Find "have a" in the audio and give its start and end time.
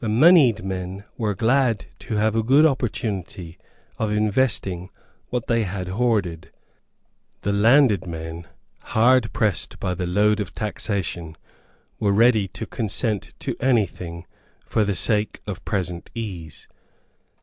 2.16-2.42